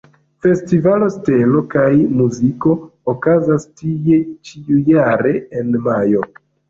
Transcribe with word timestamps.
Festivalo 0.43 1.09
"Stelo 1.15 1.59
kaj 1.73 1.83
Muziko" 2.21 2.73
okazas 3.13 3.67
tie 3.83 4.19
ĉiujare 4.51 5.35
en 5.61 5.71
majo. 5.89 6.25